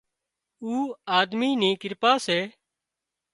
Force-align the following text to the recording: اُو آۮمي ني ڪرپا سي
اُو 0.63 0.75
آۮمي 1.17 1.49
ني 1.61 1.69
ڪرپا 1.81 2.11
سي 2.25 2.39